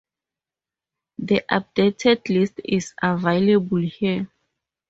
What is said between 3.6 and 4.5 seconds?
here.